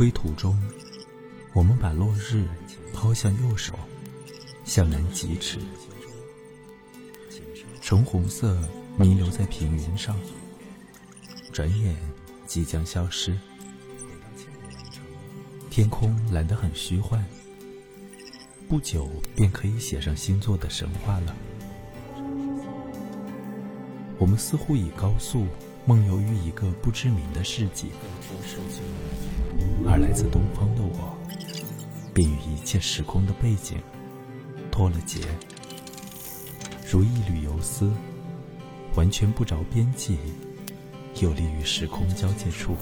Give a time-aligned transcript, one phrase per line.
[0.00, 0.58] 归途中，
[1.52, 2.48] 我们把落日
[2.90, 3.74] 抛向右手，
[4.64, 5.58] 向南疾驰。
[7.82, 8.66] 橙红色
[8.96, 10.16] 弥留在平原上，
[11.52, 11.94] 转眼
[12.46, 13.38] 即将消失。
[15.68, 17.22] 天空蓝得很虚幻，
[18.70, 21.36] 不久便可以写上星座的神话了。
[24.16, 25.46] 我们似乎以高速
[25.84, 27.88] 梦游于一个不知名的世界，
[29.90, 31.18] 而来自东方的我，
[32.14, 33.76] 便与一切时空的背景
[34.70, 35.20] 脱了节，
[36.88, 37.90] 如一缕游丝，
[38.94, 40.16] 完全不着边际，
[41.20, 42.76] 游离于时空交界处。